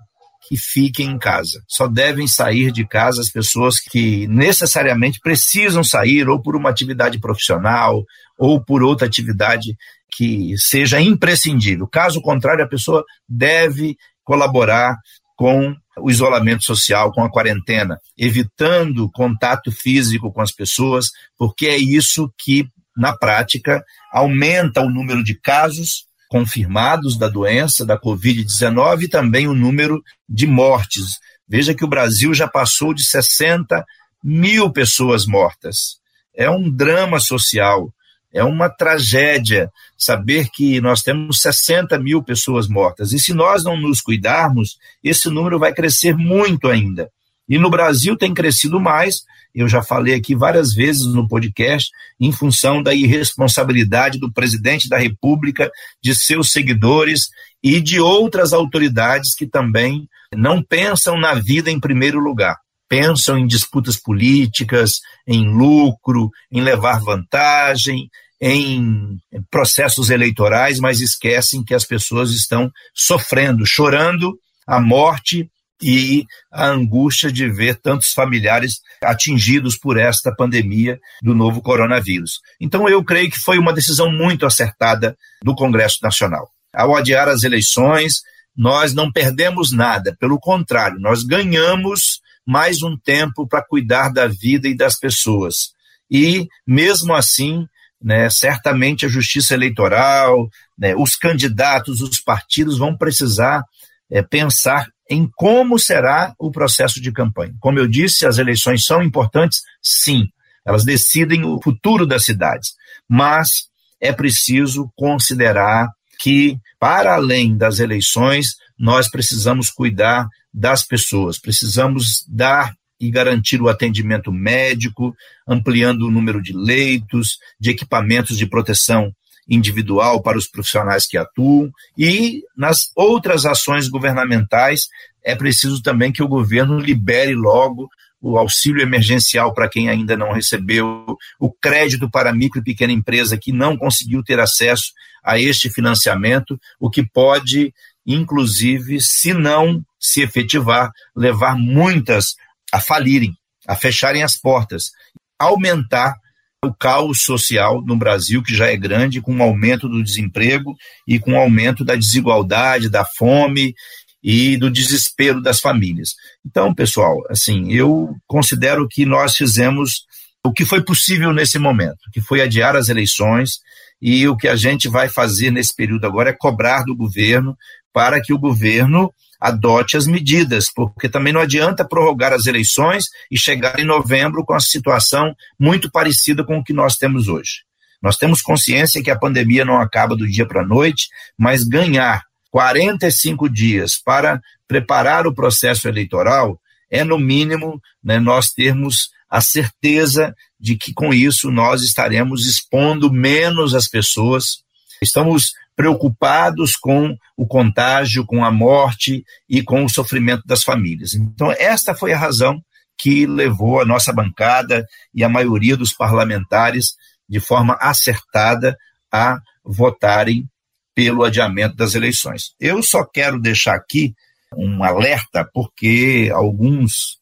que 0.49 0.56
fiquem 0.56 1.10
em 1.10 1.19
casa. 1.19 1.62
Só 1.69 1.87
devem 1.87 2.26
sair 2.26 2.72
de 2.72 2.87
casa 2.87 3.20
as 3.20 3.31
pessoas 3.31 3.78
que 3.78 4.26
necessariamente 4.26 5.20
precisam 5.20 5.84
sair 5.84 6.28
ou 6.28 6.43
por 6.43 6.56
uma 6.56 6.69
atividade 6.69 7.20
profissional 7.20 8.04
ou 8.37 8.62
por 8.62 8.82
outra 8.82 9.06
atividade 9.06 9.76
que 10.14 10.55
seja 10.58 11.00
imprescindível. 11.00 11.87
Caso 11.87 12.20
contrário, 12.20 12.64
a 12.64 12.69
pessoa 12.69 13.05
deve 13.28 13.96
colaborar 14.25 14.96
com 15.37 15.75
o 15.98 16.10
isolamento 16.10 16.64
social, 16.64 17.12
com 17.12 17.22
a 17.22 17.31
quarentena, 17.31 17.98
evitando 18.16 19.10
contato 19.10 19.70
físico 19.70 20.32
com 20.32 20.40
as 20.40 20.52
pessoas, 20.52 21.06
porque 21.37 21.66
é 21.66 21.76
isso 21.76 22.32
que, 22.38 22.66
na 22.96 23.16
prática, 23.16 23.84
aumenta 24.12 24.80
o 24.80 24.90
número 24.90 25.22
de 25.22 25.34
casos 25.34 26.06
confirmados 26.28 27.18
da 27.18 27.28
doença, 27.28 27.84
da 27.84 27.98
Covid-19, 27.98 29.02
e 29.02 29.08
também 29.08 29.46
o 29.46 29.54
número 29.54 30.02
de 30.28 30.46
mortes. 30.46 31.18
Veja 31.46 31.74
que 31.74 31.84
o 31.84 31.88
Brasil 31.88 32.32
já 32.32 32.48
passou 32.48 32.94
de 32.94 33.04
60 33.04 33.84
mil 34.24 34.70
pessoas 34.70 35.26
mortas. 35.26 35.98
É 36.34 36.48
um 36.50 36.70
drama 36.70 37.20
social. 37.20 37.92
É 38.32 38.42
uma 38.42 38.70
tragédia 38.70 39.70
saber 39.98 40.48
que 40.48 40.80
nós 40.80 41.02
temos 41.02 41.40
60 41.40 41.98
mil 41.98 42.22
pessoas 42.22 42.66
mortas. 42.66 43.12
E 43.12 43.18
se 43.18 43.34
nós 43.34 43.62
não 43.62 43.76
nos 43.76 44.00
cuidarmos, 44.00 44.78
esse 45.04 45.28
número 45.28 45.58
vai 45.58 45.74
crescer 45.74 46.16
muito 46.16 46.68
ainda. 46.68 47.10
E 47.48 47.58
no 47.58 47.70
Brasil 47.70 48.16
tem 48.16 48.32
crescido 48.32 48.80
mais, 48.80 49.22
eu 49.54 49.68
já 49.68 49.82
falei 49.82 50.14
aqui 50.14 50.34
várias 50.34 50.72
vezes 50.72 51.04
no 51.06 51.28
podcast, 51.28 51.90
em 52.18 52.32
função 52.32 52.82
da 52.82 52.94
irresponsabilidade 52.94 54.18
do 54.18 54.32
presidente 54.32 54.88
da 54.88 54.96
República, 54.96 55.70
de 56.02 56.14
seus 56.14 56.52
seguidores 56.52 57.28
e 57.62 57.80
de 57.80 58.00
outras 58.00 58.52
autoridades 58.52 59.34
que 59.34 59.46
também 59.46 60.08
não 60.34 60.62
pensam 60.62 61.19
na 61.19 61.34
vida 61.34 61.70
em 61.70 61.78
primeiro 61.78 62.19
lugar. 62.19 62.56
Pensam 62.88 63.38
em 63.38 63.46
disputas 63.46 63.96
políticas, 63.96 65.00
em 65.26 65.46
lucro, 65.48 66.31
em 66.50 66.60
levar 66.60 67.00
vantagem, 67.00 68.08
em 68.40 69.19
processos 69.50 70.10
eleitorais, 70.10 70.81
mas 70.81 71.00
esquecem 71.00 71.62
que 71.62 71.74
as 71.74 71.84
pessoas 71.84 72.32
estão 72.32 72.70
sofrendo, 72.94 73.64
chorando 73.64 74.36
a 74.67 74.81
morte 74.81 75.48
e 75.82 76.24
a 76.51 76.69
angústia 76.69 77.32
de 77.32 77.51
ver 77.51 77.77
tantos 77.81 78.12
familiares 78.12 78.81
atingidos 79.03 79.77
por 79.77 79.98
esta 79.98 80.34
pandemia 80.34 80.98
do 81.20 81.34
novo 81.34 81.60
coronavírus. 81.60 82.41
Então, 82.60 82.89
eu 82.89 83.03
creio 83.05 83.31
que 83.31 83.39
foi 83.39 83.58
uma 83.58 83.72
decisão 83.72 84.10
muito 84.10 84.46
acertada 84.46 85.17
do 85.43 85.55
Congresso 85.55 85.98
Nacional. 86.03 86.48
Ao 86.72 86.96
adiar 86.96 87.29
as 87.29 87.43
eleições, 87.43 88.22
nós 88.56 88.94
não 88.94 89.10
perdemos 89.10 89.72
nada, 89.72 90.17
pelo 90.20 90.39
contrário, 90.39 91.01
nós 91.01 91.24
ganhamos 91.24 92.20
mais 92.46 92.82
um 92.82 92.96
tempo 92.96 93.46
para 93.46 93.65
cuidar 93.65 94.10
da 94.10 94.27
vida 94.27 94.69
e 94.69 94.77
das 94.77 94.98
pessoas. 94.98 95.72
E, 96.10 96.46
mesmo 96.67 97.15
assim, 97.15 97.67
né, 98.03 98.29
certamente 98.29 99.06
a 99.06 99.08
justiça 99.08 99.55
eleitoral, 99.55 100.48
né, 100.79 100.94
os 100.94 101.17
candidatos, 101.17 102.01
os 102.01 102.20
partidos 102.20 102.79
vão 102.79 102.96
precisar 102.96 103.62
é, 104.10 104.22
pensar 104.22 104.89
em 105.10 105.28
como 105.34 105.78
será 105.78 106.34
o 106.38 106.50
processo 106.50 107.00
de 107.00 107.12
campanha. 107.12 107.54
Como 107.60 107.78
eu 107.78 107.86
disse, 107.86 108.26
as 108.26 108.38
eleições 108.38 108.84
são 108.84 109.02
importantes, 109.02 109.62
sim, 109.82 110.28
elas 110.64 110.84
decidem 110.84 111.44
o 111.44 111.60
futuro 111.60 112.06
das 112.06 112.24
cidades, 112.24 112.70
mas 113.08 113.68
é 114.00 114.12
preciso 114.12 114.90
considerar 114.96 115.88
que, 116.20 116.56
para 116.78 117.14
além 117.14 117.56
das 117.56 117.78
eleições, 117.78 118.54
nós 118.78 119.08
precisamos 119.10 119.70
cuidar 119.70 120.28
das 120.52 120.84
pessoas, 120.84 121.38
precisamos 121.38 122.24
dar 122.28 122.74
e 123.00 123.10
garantir 123.10 123.60
o 123.60 123.68
atendimento 123.68 124.30
médico, 124.30 125.14
ampliando 125.46 126.02
o 126.02 126.10
número 126.10 126.40
de 126.40 126.52
leitos, 126.52 127.38
de 127.58 127.70
equipamentos 127.70 128.38
de 128.38 128.46
proteção 128.46 129.12
individual 129.49 130.22
para 130.22 130.39
os 130.39 130.46
profissionais 130.46 131.06
que 131.06 131.19
atuam 131.19 131.70
e 131.96 132.43
nas 132.56 132.91
outras 132.94 133.44
ações 133.44 133.89
governamentais 133.89 134.87
é 135.25 135.34
preciso 135.34 135.82
também 135.82 136.13
que 136.13 136.22
o 136.22 136.29
governo 136.29 136.79
libere 136.79 137.34
logo 137.34 137.89
o 138.22 138.39
auxílio 138.39 138.81
emergencial 138.81 139.53
para 139.53 139.69
quem 139.69 139.89
ainda 139.89 140.17
não 140.17 140.32
recebeu, 140.32 141.05
o 141.41 141.53
crédito 141.53 142.08
para 142.08 142.32
micro 142.32 142.61
e 142.61 142.65
pequena 142.65 142.93
empresa 142.93 143.37
que 143.37 143.51
não 143.51 143.77
conseguiu 143.77 144.22
ter 144.22 144.39
acesso 144.39 144.93
a 145.25 145.41
este 145.41 145.69
financiamento, 145.69 146.58
o 146.79 146.89
que 146.89 147.05
pode, 147.05 147.75
inclusive, 148.06 149.01
se 149.01 149.34
não 149.34 149.84
se 149.99 150.22
efetivar, 150.22 150.93
levar 151.17 151.56
muitas 151.56 152.37
a 152.72 152.81
falirem, 152.81 153.34
a 153.67 153.75
fecharem 153.75 154.22
as 154.22 154.37
portas, 154.37 154.93
aumentar 155.37 156.15
o 156.64 156.72
caos 156.72 157.22
social 157.22 157.82
no 157.84 157.96
Brasil, 157.96 158.40
que 158.40 158.54
já 158.54 158.69
é 158.69 158.76
grande, 158.76 159.20
com 159.20 159.36
o 159.36 159.42
aumento 159.42 159.88
do 159.88 160.02
desemprego 160.02 160.76
e 161.06 161.19
com 161.19 161.32
o 161.32 161.36
aumento 161.36 161.84
da 161.84 161.96
desigualdade, 161.96 162.88
da 162.88 163.04
fome 163.04 163.74
e 164.22 164.56
do 164.56 164.70
desespero 164.70 165.42
das 165.42 165.58
famílias. 165.58 166.10
Então, 166.46 166.72
pessoal, 166.72 167.16
assim, 167.28 167.72
eu 167.72 168.14
considero 168.28 168.86
que 168.88 169.04
nós 169.04 169.34
fizemos 169.34 170.04
o 170.44 170.52
que 170.52 170.64
foi 170.64 170.84
possível 170.84 171.32
nesse 171.32 171.58
momento, 171.58 171.98
que 172.12 172.20
foi 172.20 172.40
adiar 172.40 172.76
as 172.76 172.88
eleições, 172.88 173.58
e 174.00 174.26
o 174.28 174.36
que 174.36 174.46
a 174.46 174.54
gente 174.54 174.88
vai 174.88 175.08
fazer 175.08 175.50
nesse 175.50 175.74
período 175.74 176.04
agora 176.06 176.31
é 176.31 176.36
cobrar 176.36 176.84
do 176.84 176.94
governo 176.94 177.56
para 177.92 178.20
que 178.20 178.32
o 178.32 178.38
governo 178.38 179.12
adote 179.43 179.96
as 179.96 180.06
medidas, 180.06 180.67
porque 180.72 181.08
também 181.08 181.32
não 181.32 181.41
adianta 181.41 181.84
prorrogar 181.84 182.32
as 182.32 182.46
eleições 182.46 183.06
e 183.29 183.37
chegar 183.37 183.81
em 183.81 183.84
novembro 183.84 184.44
com 184.44 184.55
a 184.55 184.61
situação 184.61 185.34
muito 185.58 185.91
parecida 185.91 186.44
com 186.44 186.58
o 186.58 186.65
que 186.65 186.72
nós 186.72 186.94
temos 186.94 187.27
hoje. 187.27 187.65
Nós 188.01 188.17
temos 188.17 188.41
consciência 188.41 189.03
que 189.03 189.11
a 189.11 189.19
pandemia 189.19 189.65
não 189.65 189.81
acaba 189.81 190.15
do 190.15 190.29
dia 190.29 190.46
para 190.46 190.63
a 190.63 190.67
noite, 190.67 191.08
mas 191.37 191.65
ganhar 191.65 192.22
45 192.53 193.49
dias 193.49 194.01
para 194.01 194.41
preparar 194.69 195.27
o 195.27 195.34
processo 195.34 195.89
eleitoral 195.89 196.61
é, 196.89 197.03
no 197.03 197.19
mínimo, 197.19 197.81
né, 198.05 198.20
nós 198.20 198.51
termos 198.51 199.11
a 199.29 199.41
certeza 199.41 200.34
de 200.61 200.77
que 200.77 200.93
com 200.93 201.13
isso 201.13 201.51
nós 201.51 201.82
estaremos 201.82 202.46
expondo 202.46 203.13
menos 203.13 203.75
as 203.75 203.89
pessoas. 203.89 204.63
Estamos 205.02 205.52
preocupados 205.74 206.76
com 206.76 207.16
o 207.36 207.46
contágio, 207.46 208.24
com 208.24 208.44
a 208.44 208.50
morte 208.50 209.24
e 209.48 209.62
com 209.62 209.84
o 209.84 209.88
sofrimento 209.88 210.44
das 210.46 210.62
famílias. 210.62 211.14
Então, 211.14 211.50
esta 211.50 211.94
foi 211.94 212.12
a 212.12 212.18
razão 212.18 212.62
que 212.96 213.26
levou 213.26 213.80
a 213.80 213.84
nossa 213.84 214.12
bancada 214.12 214.86
e 215.12 215.24
a 215.24 215.28
maioria 215.28 215.76
dos 215.76 215.92
parlamentares, 215.92 216.94
de 217.28 217.40
forma 217.40 217.76
acertada, 217.80 218.76
a 219.10 219.40
votarem 219.64 220.48
pelo 220.94 221.24
adiamento 221.24 221.74
das 221.74 221.94
eleições. 221.94 222.54
Eu 222.60 222.82
só 222.82 223.04
quero 223.04 223.40
deixar 223.40 223.74
aqui 223.74 224.14
um 224.56 224.84
alerta, 224.84 225.48
porque 225.52 226.30
alguns 226.32 227.18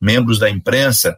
membros 0.00 0.38
da 0.38 0.48
imprensa 0.48 1.16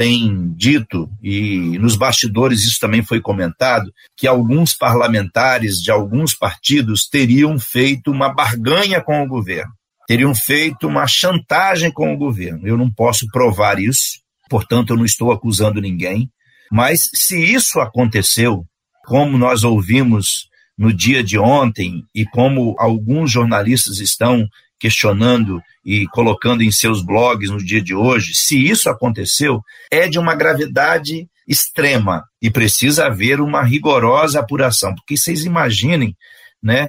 tem 0.00 0.54
dito, 0.56 1.10
e 1.22 1.78
nos 1.78 1.94
bastidores 1.94 2.62
isso 2.62 2.78
também 2.80 3.02
foi 3.02 3.20
comentado, 3.20 3.92
que 4.16 4.26
alguns 4.26 4.72
parlamentares 4.72 5.76
de 5.76 5.90
alguns 5.90 6.32
partidos 6.32 7.06
teriam 7.06 7.58
feito 7.58 8.10
uma 8.10 8.32
barganha 8.32 9.02
com 9.02 9.22
o 9.22 9.28
governo, 9.28 9.70
teriam 10.08 10.34
feito 10.34 10.88
uma 10.88 11.06
chantagem 11.06 11.92
com 11.92 12.14
o 12.14 12.16
governo. 12.16 12.66
Eu 12.66 12.78
não 12.78 12.90
posso 12.90 13.26
provar 13.26 13.78
isso, 13.78 14.22
portanto, 14.48 14.88
eu 14.88 14.96
não 14.96 15.04
estou 15.04 15.30
acusando 15.32 15.82
ninguém, 15.82 16.30
mas 16.72 17.00
se 17.14 17.38
isso 17.38 17.78
aconteceu, 17.78 18.64
como 19.04 19.36
nós 19.36 19.64
ouvimos 19.64 20.48
no 20.78 20.94
dia 20.94 21.22
de 21.22 21.38
ontem 21.38 22.04
e 22.14 22.24
como 22.24 22.74
alguns 22.78 23.30
jornalistas 23.30 23.98
estão 23.98 24.48
questionando 24.80 25.62
e 25.84 26.06
colocando 26.08 26.62
em 26.62 26.72
seus 26.72 27.04
blogs 27.04 27.50
no 27.50 27.58
dia 27.58 27.82
de 27.82 27.94
hoje, 27.94 28.32
se 28.34 28.58
isso 28.58 28.88
aconteceu, 28.88 29.60
é 29.90 30.08
de 30.08 30.18
uma 30.18 30.34
gravidade 30.34 31.28
extrema 31.46 32.24
e 32.40 32.50
precisa 32.50 33.06
haver 33.06 33.40
uma 33.40 33.62
rigorosa 33.62 34.40
apuração, 34.40 34.94
porque 34.94 35.16
vocês 35.16 35.44
imaginem, 35.44 36.16
né, 36.62 36.88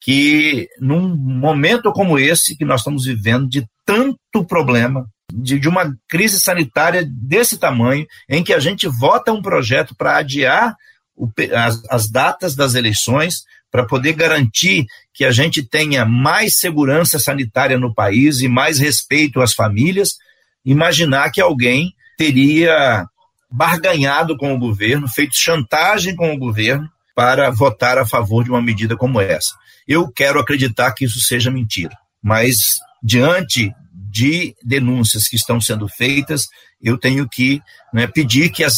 que 0.00 0.68
num 0.80 1.16
momento 1.16 1.92
como 1.92 2.18
esse 2.18 2.56
que 2.56 2.64
nós 2.64 2.80
estamos 2.80 3.04
vivendo 3.04 3.48
de 3.48 3.66
tanto 3.84 4.44
problema, 4.46 5.06
de, 5.32 5.58
de 5.58 5.68
uma 5.68 5.94
crise 6.08 6.38
sanitária 6.38 7.04
desse 7.08 7.58
tamanho, 7.58 8.06
em 8.28 8.44
que 8.44 8.52
a 8.52 8.58
gente 8.58 8.86
vota 8.86 9.32
um 9.32 9.40
projeto 9.40 9.94
para 9.96 10.18
adiar 10.18 10.74
o, 11.16 11.28
as, 11.54 11.82
as 11.90 12.10
datas 12.10 12.54
das 12.54 12.74
eleições, 12.74 13.44
para 13.70 13.86
poder 13.86 14.12
garantir 14.12 14.84
que 15.14 15.24
a 15.24 15.30
gente 15.30 15.62
tenha 15.62 16.04
mais 16.04 16.58
segurança 16.58 17.18
sanitária 17.18 17.78
no 17.78 17.94
país 17.94 18.40
e 18.40 18.48
mais 18.48 18.78
respeito 18.78 19.40
às 19.40 19.54
famílias, 19.54 20.16
imaginar 20.64 21.30
que 21.30 21.40
alguém 21.40 21.94
teria 22.18 23.06
barganhado 23.50 24.36
com 24.36 24.54
o 24.54 24.58
governo, 24.58 25.08
feito 25.08 25.36
chantagem 25.36 26.14
com 26.14 26.32
o 26.32 26.38
governo 26.38 26.88
para 27.14 27.50
votar 27.50 27.98
a 27.98 28.06
favor 28.06 28.44
de 28.44 28.50
uma 28.50 28.62
medida 28.62 28.96
como 28.96 29.20
essa. 29.20 29.54
Eu 29.86 30.10
quero 30.10 30.38
acreditar 30.38 30.92
que 30.92 31.04
isso 31.04 31.20
seja 31.20 31.50
mentira, 31.50 31.96
mas 32.22 32.56
diante 33.02 33.74
de 34.12 34.54
denúncias 34.62 35.26
que 35.26 35.36
estão 35.36 35.58
sendo 35.58 35.88
feitas, 35.88 36.46
eu 36.82 36.98
tenho 36.98 37.26
que 37.26 37.62
né, 37.94 38.06
pedir 38.06 38.50
que 38.50 38.62
as 38.62 38.74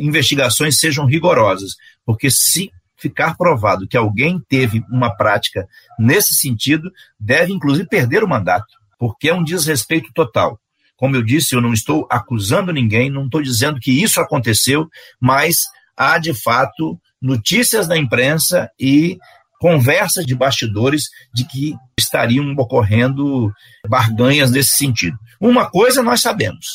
investigações 0.00 0.78
sejam 0.80 1.04
rigorosas, 1.04 1.72
porque 2.06 2.30
se 2.30 2.70
ficar 2.96 3.36
provado 3.36 3.86
que 3.86 3.98
alguém 3.98 4.40
teve 4.48 4.82
uma 4.90 5.14
prática 5.14 5.68
nesse 5.98 6.34
sentido, 6.34 6.90
deve 7.20 7.52
inclusive 7.52 7.86
perder 7.86 8.24
o 8.24 8.28
mandato, 8.28 8.74
porque 8.98 9.28
é 9.28 9.34
um 9.34 9.44
desrespeito 9.44 10.10
total. 10.14 10.58
Como 10.96 11.14
eu 11.14 11.22
disse, 11.22 11.54
eu 11.54 11.60
não 11.60 11.74
estou 11.74 12.08
acusando 12.10 12.72
ninguém, 12.72 13.10
não 13.10 13.26
estou 13.26 13.42
dizendo 13.42 13.78
que 13.78 14.02
isso 14.02 14.20
aconteceu, 14.20 14.88
mas 15.20 15.56
há 15.94 16.18
de 16.18 16.32
fato 16.32 16.98
notícias 17.20 17.86
na 17.86 17.96
imprensa 17.98 18.70
e 18.80 19.18
conversas 19.58 20.24
de 20.24 20.34
bastidores 20.34 21.04
de 21.34 21.44
que 21.44 21.74
estariam 21.98 22.54
ocorrendo 22.56 23.52
barganhas 23.88 24.50
nesse 24.50 24.76
sentido. 24.76 25.18
Uma 25.40 25.70
coisa 25.70 26.02
nós 26.02 26.20
sabemos, 26.20 26.66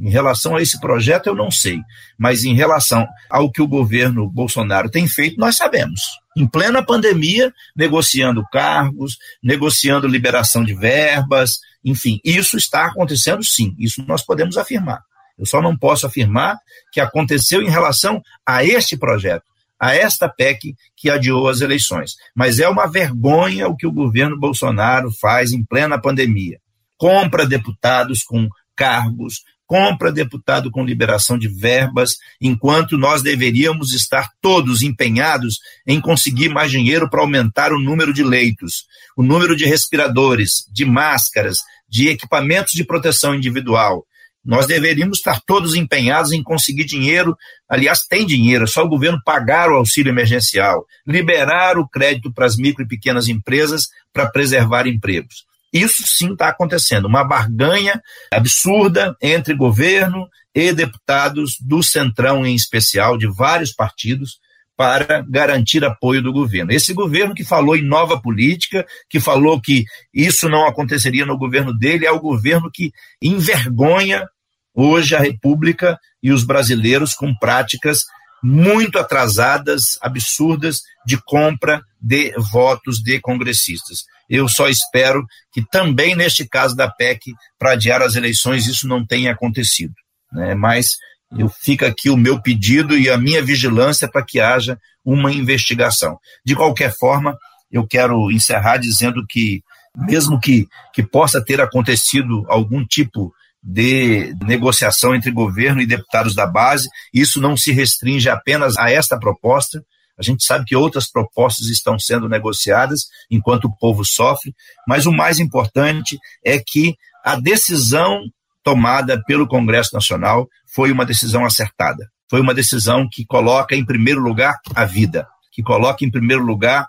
em 0.00 0.08
relação 0.08 0.56
a 0.56 0.62
esse 0.62 0.80
projeto, 0.80 1.26
eu 1.26 1.34
não 1.34 1.50
sei, 1.50 1.80
mas 2.18 2.42
em 2.42 2.54
relação 2.54 3.06
ao 3.28 3.50
que 3.50 3.60
o 3.60 3.68
governo 3.68 4.30
Bolsonaro 4.30 4.90
tem 4.90 5.06
feito, 5.06 5.38
nós 5.38 5.56
sabemos. 5.56 6.00
Em 6.34 6.46
plena 6.46 6.82
pandemia, 6.82 7.52
negociando 7.76 8.42
cargos, 8.50 9.18
negociando 9.42 10.08
liberação 10.08 10.64
de 10.64 10.74
verbas, 10.74 11.58
enfim, 11.84 12.18
isso 12.24 12.56
está 12.56 12.86
acontecendo 12.86 13.44
sim, 13.44 13.74
isso 13.78 14.02
nós 14.06 14.24
podemos 14.24 14.56
afirmar. 14.56 15.02
Eu 15.38 15.44
só 15.44 15.60
não 15.60 15.76
posso 15.76 16.06
afirmar 16.06 16.58
que 16.92 17.00
aconteceu 17.00 17.60
em 17.62 17.68
relação 17.70 18.22
a 18.46 18.64
este 18.64 18.96
projeto, 18.96 19.49
a 19.80 19.94
esta 19.94 20.28
PEC 20.28 20.74
que 20.94 21.08
adiou 21.08 21.48
as 21.48 21.62
eleições. 21.62 22.12
Mas 22.36 22.58
é 22.58 22.68
uma 22.68 22.86
vergonha 22.86 23.66
o 23.66 23.76
que 23.76 23.86
o 23.86 23.92
governo 23.92 24.38
Bolsonaro 24.38 25.10
faz 25.18 25.52
em 25.52 25.64
plena 25.64 26.00
pandemia. 26.00 26.58
Compra 26.98 27.46
deputados 27.46 28.22
com 28.22 28.48
cargos, 28.76 29.42
compra 29.66 30.10
deputado 30.10 30.70
com 30.70 30.84
liberação 30.84 31.38
de 31.38 31.46
verbas, 31.46 32.16
enquanto 32.40 32.98
nós 32.98 33.22
deveríamos 33.22 33.94
estar 33.94 34.28
todos 34.42 34.82
empenhados 34.82 35.60
em 35.86 36.00
conseguir 36.00 36.48
mais 36.48 36.70
dinheiro 36.70 37.08
para 37.08 37.20
aumentar 37.20 37.72
o 37.72 37.78
número 37.78 38.12
de 38.12 38.24
leitos, 38.24 38.84
o 39.16 39.22
número 39.22 39.56
de 39.56 39.64
respiradores, 39.64 40.64
de 40.72 40.84
máscaras, 40.84 41.58
de 41.88 42.08
equipamentos 42.08 42.72
de 42.72 42.84
proteção 42.84 43.34
individual. 43.34 44.04
Nós 44.44 44.66
deveríamos 44.66 45.18
estar 45.18 45.40
todos 45.46 45.74
empenhados 45.74 46.32
em 46.32 46.42
conseguir 46.42 46.84
dinheiro, 46.84 47.36
aliás, 47.68 48.00
tem 48.08 48.24
dinheiro, 48.26 48.64
é 48.64 48.66
só 48.66 48.82
o 48.82 48.88
governo 48.88 49.20
pagar 49.24 49.70
o 49.70 49.76
auxílio 49.76 50.10
emergencial, 50.10 50.86
liberar 51.06 51.78
o 51.78 51.86
crédito 51.86 52.32
para 52.32 52.46
as 52.46 52.56
micro 52.56 52.82
e 52.82 52.88
pequenas 52.88 53.28
empresas 53.28 53.88
para 54.12 54.30
preservar 54.30 54.86
empregos. 54.86 55.44
Isso 55.72 56.02
sim 56.06 56.32
está 56.32 56.48
acontecendo, 56.48 57.06
uma 57.06 57.22
barganha 57.22 58.00
absurda 58.32 59.14
entre 59.22 59.54
governo 59.54 60.26
e 60.54 60.72
deputados 60.72 61.56
do 61.60 61.82
Centrão, 61.82 62.44
em 62.44 62.54
especial, 62.54 63.16
de 63.16 63.28
vários 63.28 63.72
partidos, 63.72 64.38
para 64.80 65.22
garantir 65.28 65.84
apoio 65.84 66.22
do 66.22 66.32
governo. 66.32 66.72
Esse 66.72 66.94
governo 66.94 67.34
que 67.34 67.44
falou 67.44 67.76
em 67.76 67.84
nova 67.84 68.18
política, 68.18 68.86
que 69.10 69.20
falou 69.20 69.60
que 69.60 69.84
isso 70.10 70.48
não 70.48 70.66
aconteceria 70.66 71.26
no 71.26 71.36
governo 71.36 71.76
dele, 71.76 72.06
é 72.06 72.10
o 72.10 72.18
governo 72.18 72.70
que 72.72 72.90
envergonha 73.20 74.26
hoje 74.74 75.14
a 75.14 75.20
República 75.20 75.98
e 76.22 76.32
os 76.32 76.44
brasileiros 76.44 77.12
com 77.12 77.34
práticas 77.34 78.04
muito 78.42 78.98
atrasadas, 78.98 79.98
absurdas, 80.00 80.78
de 81.04 81.18
compra 81.26 81.82
de 82.00 82.32
votos 82.38 83.02
de 83.02 83.20
congressistas. 83.20 84.04
Eu 84.30 84.48
só 84.48 84.66
espero 84.66 85.26
que 85.52 85.62
também 85.70 86.16
neste 86.16 86.48
caso 86.48 86.74
da 86.74 86.90
PEC, 86.90 87.34
para 87.58 87.72
adiar 87.72 88.00
as 88.00 88.14
eleições, 88.14 88.66
isso 88.66 88.88
não 88.88 89.04
tenha 89.04 89.32
acontecido. 89.32 89.92
Né? 90.32 90.54
Mas 90.54 90.92
eu 91.38 91.48
fica 91.48 91.86
aqui 91.86 92.10
o 92.10 92.16
meu 92.16 92.40
pedido 92.40 92.96
e 92.96 93.08
a 93.08 93.16
minha 93.16 93.42
vigilância 93.42 94.08
para 94.08 94.24
que 94.24 94.40
haja 94.40 94.78
uma 95.04 95.32
investigação. 95.32 96.18
De 96.44 96.54
qualquer 96.54 96.92
forma, 96.98 97.36
eu 97.70 97.86
quero 97.86 98.30
encerrar 98.30 98.78
dizendo 98.78 99.24
que, 99.28 99.62
mesmo 99.96 100.40
que, 100.40 100.66
que 100.92 101.02
possa 101.02 101.42
ter 101.42 101.60
acontecido 101.60 102.44
algum 102.48 102.84
tipo 102.84 103.32
de 103.62 104.34
negociação 104.42 105.14
entre 105.14 105.30
governo 105.30 105.80
e 105.80 105.86
deputados 105.86 106.34
da 106.34 106.46
base. 106.46 106.88
Isso 107.12 107.40
não 107.40 107.56
se 107.56 107.72
restringe 107.72 108.28
apenas 108.28 108.76
a 108.78 108.90
esta 108.90 109.18
proposta. 109.18 109.84
A 110.18 110.22
gente 110.22 110.44
sabe 110.44 110.64
que 110.64 110.76
outras 110.76 111.10
propostas 111.10 111.68
estão 111.68 111.98
sendo 111.98 112.28
negociadas 112.28 113.06
enquanto 113.30 113.66
o 113.66 113.76
povo 113.76 114.04
sofre, 114.04 114.54
mas 114.86 115.06
o 115.06 115.12
mais 115.12 115.38
importante 115.38 116.18
é 116.44 116.58
que 116.58 116.94
a 117.24 117.36
decisão 117.36 118.22
tomada 118.70 119.20
pelo 119.26 119.48
Congresso 119.48 119.90
Nacional 119.92 120.48
foi 120.72 120.92
uma 120.92 121.04
decisão 121.04 121.44
acertada. 121.44 122.08
Foi 122.30 122.40
uma 122.40 122.54
decisão 122.54 123.08
que 123.10 123.26
coloca 123.26 123.74
em 123.74 123.84
primeiro 123.84 124.20
lugar 124.20 124.54
a 124.76 124.84
vida, 124.84 125.26
que 125.50 125.60
coloca 125.60 126.04
em 126.04 126.10
primeiro 126.10 126.44
lugar 126.44 126.86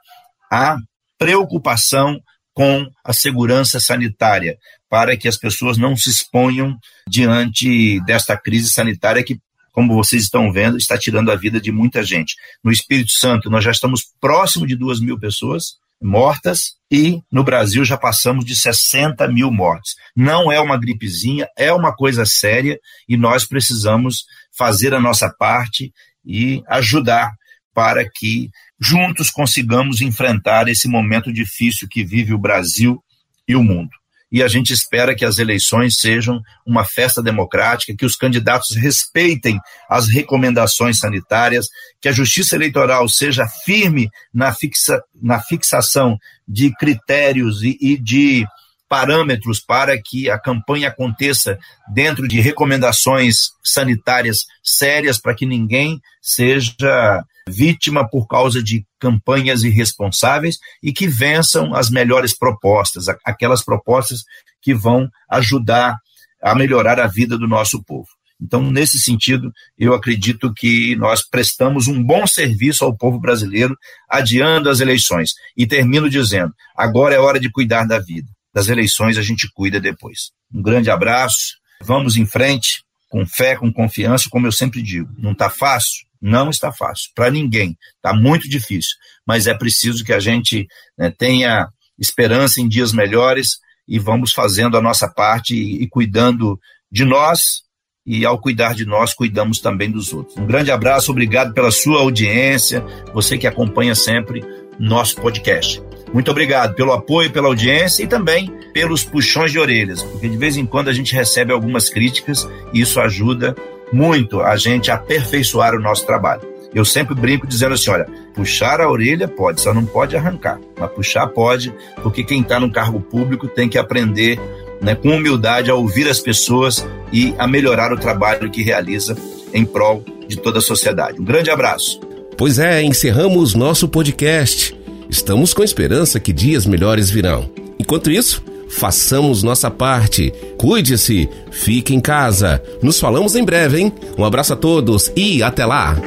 a 0.52 0.78
preocupação 1.18 2.20
com 2.54 2.88
a 3.04 3.14
segurança 3.14 3.80
sanitária, 3.80 4.58
para 4.88 5.18
que 5.18 5.28
as 5.28 5.38
pessoas 5.38 5.78
não 5.78 5.98
se 5.98 6.12
exponham 6.12 6.78
diante 7.08 8.00
desta 8.02 8.38
crise 8.38 8.70
sanitária 8.70 9.24
que, 9.24 9.40
como 9.72 9.96
vocês 9.96 10.24
estão 10.24 10.52
vendo, 10.52 10.78
está 10.78 10.96
tirando 11.00 11.32
a 11.32 11.36
vida 11.36 11.60
de 11.60 11.72
muita 11.72 12.04
gente. 12.04 12.36
No 12.64 12.72
Espírito 12.72 13.12
Santo, 13.12 13.50
nós 13.50 13.64
já 13.64 13.72
estamos 13.72 14.04
próximo 14.20 14.68
de 14.68 14.76
duas 14.76 15.00
mil 15.00 15.18
pessoas 15.20 15.78
mortas 16.02 16.76
e 16.92 17.22
no 17.32 17.44
Brasil 17.44 17.86
já 17.86 17.98
passamos 17.98 18.44
de 18.44 18.56
60 18.56 19.28
mil 19.28 19.52
mortes. 19.52 19.96
Não 20.16 20.52
é 20.52 20.60
uma 20.60 20.78
gripezinha, 20.78 21.48
é 21.58 21.72
uma 21.72 21.96
coisa 21.96 22.26
séria 22.26 22.80
e 23.08 23.16
nós 23.16 23.46
precisamos 23.46 24.26
fazer 24.58 24.94
a 24.94 25.00
nossa 25.00 25.30
parte 25.30 25.94
e 26.26 26.62
ajudar 26.68 27.32
para 27.74 28.04
que 28.10 28.50
juntos 28.80 29.30
consigamos 29.30 30.02
enfrentar 30.02 30.68
esse 30.68 30.88
momento 30.88 31.32
difícil 31.32 31.88
que 31.90 32.04
vive 32.04 32.34
o 32.34 32.40
Brasil 32.40 33.02
e 33.48 33.56
o 33.56 33.64
mundo. 33.64 33.92
E 34.32 34.42
a 34.42 34.48
gente 34.48 34.72
espera 34.72 35.14
que 35.14 35.26
as 35.26 35.40
eleições 35.40 35.98
sejam 36.00 36.42
uma 36.66 36.86
festa 36.86 37.22
democrática, 37.22 37.96
que 37.96 38.06
os 38.06 38.16
candidatos 38.16 38.76
respeitem 38.78 39.60
as 39.90 40.08
recomendações 40.08 41.00
sanitárias, 41.00 41.68
que 42.00 42.08
a 42.08 42.14
justiça 42.14 42.56
eleitoral 42.56 43.10
seja 43.10 43.46
firme 43.66 44.10
na, 44.34 44.54
fixa, 44.54 45.04
na 45.22 45.42
fixação 45.42 46.18
de 46.48 46.74
critérios 46.76 47.62
e, 47.62 47.78
e 47.82 47.98
de 47.98 48.46
parâmetros 48.88 49.62
para 49.62 49.98
que 50.02 50.30
a 50.30 50.38
campanha 50.38 50.90
aconteça 50.90 51.58
dentro 51.94 52.28
de 52.28 52.42
recomendações 52.42 53.52
sanitárias 53.64 54.46
sérias, 54.62 55.18
para 55.18 55.34
que 55.34 55.46
ninguém 55.46 56.02
seja 56.22 57.24
vítima 57.48 58.08
por 58.10 58.28
causa 58.28 58.62
de 58.62 58.86
campanhas 59.00 59.64
irresponsáveis 59.64 60.58
e 60.82 60.92
que 60.94 61.08
vençam 61.08 61.74
as 61.74 61.90
melhores 61.90 62.38
propostas, 62.38 63.06
aquelas 63.26 63.64
propostas 63.64 64.24
que 64.62 64.74
vão 64.74 65.10
ajudar 65.30 65.98
a 66.42 66.56
melhorar 66.56 67.00
a 67.00 67.08
vida 67.08 67.38
do 67.38 67.48
nosso 67.48 67.84
povo. 67.84 68.08
Então, 68.42 68.72
nesse 68.72 69.00
sentido, 69.00 69.52
eu 69.78 69.94
acredito 69.94 70.52
que 70.52 70.96
nós 70.96 71.22
prestamos 71.28 71.88
um 71.88 72.04
bom 72.04 72.26
serviço 72.26 72.84
ao 72.84 72.98
povo 72.98 73.20
brasileiro, 73.20 73.78
adiando 74.10 74.68
as 74.68 74.80
eleições. 74.80 75.34
E 75.56 75.68
termino 75.68 76.10
dizendo: 76.10 76.52
agora 76.76 77.14
é 77.14 77.20
hora 77.20 77.40
de 77.40 77.52
cuidar 77.52 77.86
da 77.86 78.00
vida. 78.00 78.28
Das 78.54 78.68
eleições 78.68 79.18
a 79.18 79.22
gente 79.22 79.48
cuida 79.54 79.80
depois. 79.80 80.32
Um 80.52 80.62
grande 80.62 80.90
abraço, 80.90 81.56
vamos 81.82 82.18
em 82.18 82.26
frente, 82.26 82.84
com 83.08 83.26
fé, 83.26 83.56
com 83.56 83.72
confiança, 83.72 84.28
como 84.30 84.48
eu 84.48 84.52
sempre 84.52 84.82
digo. 84.82 85.10
Não 85.18 85.34
está 85.34 85.50
fácil? 85.50 86.06
Não 86.22 86.50
está 86.50 86.72
fácil, 86.72 87.10
para 87.16 87.32
ninguém. 87.32 87.76
Está 87.96 88.14
muito 88.14 88.48
difícil. 88.48 88.92
Mas 89.26 89.48
é 89.48 89.54
preciso 89.54 90.04
que 90.04 90.14
a 90.14 90.20
gente 90.20 90.68
né, 90.98 91.12
tenha 91.18 91.68
esperança 91.98 92.62
em 92.62 92.68
dias 92.68 92.94
melhores 92.94 93.60
e 93.88 93.98
vamos 93.98 94.32
fazendo 94.32 94.78
a 94.78 94.82
nossa 94.82 95.08
parte 95.08 95.56
e, 95.56 95.84
e 95.84 95.88
cuidando 95.90 96.60
de 96.92 97.06
nós. 97.06 97.64
E 98.06 98.26
ao 98.26 98.40
cuidar 98.40 98.74
de 98.74 98.86
nós, 98.86 99.14
cuidamos 99.14 99.60
também 99.60 99.90
dos 99.90 100.12
outros. 100.12 100.36
Um 100.36 100.46
grande 100.46 100.72
abraço, 100.72 101.12
obrigado 101.12 101.54
pela 101.54 101.72
sua 101.72 102.00
audiência, 102.00 102.84
você 103.14 103.38
que 103.38 103.46
acompanha 103.46 103.94
sempre 103.94 104.44
nosso 104.80 105.16
podcast. 105.18 105.82
Muito 106.12 106.30
obrigado 106.30 106.74
pelo 106.74 106.92
apoio, 106.92 107.32
pela 107.32 107.48
audiência 107.48 108.04
e 108.04 108.08
também 108.08 108.52
pelos 108.74 109.04
puxões 109.04 109.52
de 109.52 109.60
orelhas, 109.60 110.02
porque 110.02 110.28
de 110.28 110.36
vez 110.36 110.58
em 110.58 110.66
quando 110.66 110.90
a 110.90 110.94
gente 110.94 111.14
recebe 111.14 111.54
algumas 111.54 111.90
críticas 111.90 112.50
e 112.74 112.82
isso 112.82 113.00
ajuda 113.00 113.56
muito 113.92 114.42
a 114.42 114.56
gente 114.56 114.90
aperfeiçoar 114.92 115.76
o 115.76 115.82
nosso 115.82 116.06
trabalho. 116.06 116.42
Eu 116.74 116.86
sempre 116.86 117.14
brinco 117.14 117.46
dizendo 117.46 117.74
assim: 117.74 117.92
olha, 117.92 118.08
puxar 118.34 118.80
a 118.80 118.90
orelha 118.90 119.28
pode, 119.28 119.62
só 119.62 119.74
não 119.74 119.86
pode 119.86 120.16
arrancar, 120.16 120.60
mas 120.80 120.92
puxar 120.92 121.28
pode, 121.28 121.74
porque 122.02 122.24
quem 122.24 122.42
está 122.42 122.60
no 122.60 122.72
cargo 122.72 123.02
público 123.02 123.48
tem 123.48 123.68
que 123.68 123.78
aprender 123.78 124.40
né, 124.82 124.96
com 124.96 125.10
humildade 125.10 125.70
a 125.70 125.76
ouvir 125.76 126.08
as 126.10 126.20
pessoas 126.20 126.86
e 127.12 127.36
a 127.38 127.48
melhorar 127.48 127.92
o 127.92 127.98
trabalho 127.98 128.50
que 128.50 128.64
realiza 128.64 129.18
em 129.54 129.66
prol 129.66 130.04
de 130.28 130.38
toda 130.38 130.60
a 130.60 130.62
sociedade. 130.62 131.20
Um 131.20 131.26
grande 131.26 131.50
abraço. 131.50 132.00
Pois 132.38 132.58
é, 132.58 132.82
encerramos 132.82 133.54
nosso 133.54 133.88
podcast. 133.88 134.76
Estamos 135.10 135.54
com 135.54 135.62
esperança 135.62 136.20
que 136.20 136.32
dias 136.32 136.66
melhores 136.66 137.10
virão. 137.10 137.50
Enquanto 137.78 138.10
isso, 138.10 138.42
façamos 138.72 139.44
nossa 139.44 139.70
parte. 139.70 140.34
Cuide-se, 140.58 141.30
fique 141.52 141.94
em 141.94 142.00
casa. 142.00 142.62
Nos 142.82 143.00
falamos 143.00 143.36
em 143.36 143.44
breve, 143.44 143.80
hein? 143.80 143.94
Um 144.18 144.26
abraço 144.26 144.54
a 144.54 144.56
todos 144.56 145.12
e 145.16 145.44
até 145.44 145.66
lá. 145.66 145.98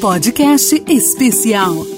Podcast 0.00 0.82
especial. 0.88 1.95